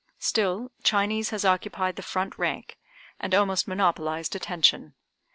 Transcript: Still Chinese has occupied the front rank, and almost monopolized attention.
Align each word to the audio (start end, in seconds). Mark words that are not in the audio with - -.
Still 0.17 0.71
Chinese 0.83 1.29
has 1.29 1.45
occupied 1.45 1.95
the 1.95 2.01
front 2.01 2.35
rank, 2.39 2.79
and 3.19 3.35
almost 3.35 3.67
monopolized 3.67 4.35
attention. 4.35 4.95